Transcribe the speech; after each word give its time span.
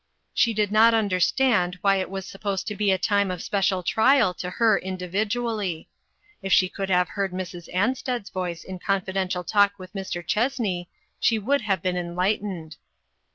She 0.33 0.55
did 0.55 0.71
not 0.71 0.95
understand 0.95 1.77
why 1.81 1.97
it 1.97 2.09
was 2.09 2.25
supposed 2.25 2.65
to 2.65 2.75
be 2.75 2.89
a 2.91 2.97
time 2.97 3.29
of 3.29 3.43
special 3.43 3.83
trial 3.83 4.33
to 4.33 4.49
her 4.49 4.81
individ 4.83 5.29
ually. 5.29 5.89
If 6.41 6.51
she 6.51 6.69
could 6.69 6.89
have 6.89 7.09
heard 7.09 7.31
Mrs. 7.31 7.69
An 7.71 7.93
sted's 7.93 8.31
voice 8.31 8.63
in 8.63 8.79
confidential 8.79 9.43
talk 9.43 9.73
with 9.77 9.93
Mr. 9.93 10.25
Chessney, 10.27 10.87
she 11.19 11.37
would 11.37 11.61
have 11.61 11.83
been 11.83 11.97
enlight 11.97 12.41
ened. 12.41 12.77